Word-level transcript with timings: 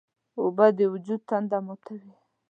اوبه 0.41 0.67
د 0.77 0.79
وجود 0.93 1.21
تنده 1.29 1.57
ماتوي. 1.65 2.13